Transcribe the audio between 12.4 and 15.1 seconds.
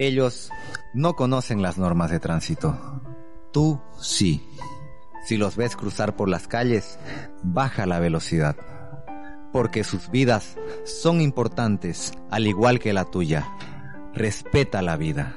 igual que la tuya. Respeta la